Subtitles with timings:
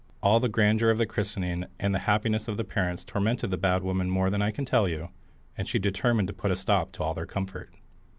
[0.23, 3.83] All the grandeur of the christening and the happiness of the parents tormented the bad
[3.83, 5.09] woman more than I can tell you,
[5.55, 7.71] and she determined to put a stop to all their comfort.